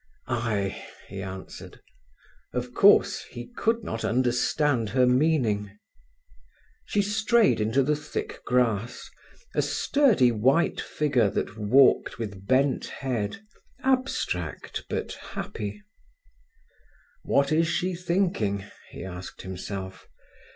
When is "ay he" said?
0.27-1.21